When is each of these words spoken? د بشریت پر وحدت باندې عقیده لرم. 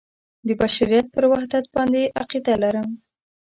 د 0.47 0.49
بشریت 0.61 1.05
پر 1.13 1.23
وحدت 1.31 1.65
باندې 1.75 2.01
عقیده 2.21 2.53
لرم. 2.63 2.89